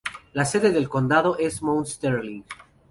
La 0.33 0.45
sede 0.45 0.71
del 0.71 0.89
condado 0.89 1.37
es 1.37 1.61
Mount 1.61 1.85
Sterling. 1.85 2.41